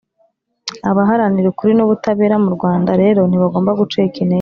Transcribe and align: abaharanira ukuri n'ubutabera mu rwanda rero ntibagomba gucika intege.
abaharanira 0.89 1.47
ukuri 1.49 1.71
n'ubutabera 1.75 2.35
mu 2.43 2.49
rwanda 2.55 2.91
rero 3.01 3.21
ntibagomba 3.25 3.71
gucika 3.79 4.07
intege. 4.23 4.29